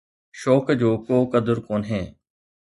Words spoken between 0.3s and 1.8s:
شوق جو ڪو قدر